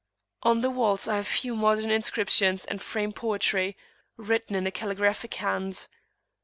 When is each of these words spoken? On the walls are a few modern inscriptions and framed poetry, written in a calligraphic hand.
On 0.41 0.61
the 0.61 0.71
walls 0.71 1.07
are 1.07 1.19
a 1.19 1.23
few 1.23 1.55
modern 1.55 1.91
inscriptions 1.91 2.65
and 2.65 2.81
framed 2.81 3.15
poetry, 3.15 3.77
written 4.17 4.55
in 4.55 4.65
a 4.65 4.71
calligraphic 4.71 5.35
hand. 5.35 5.87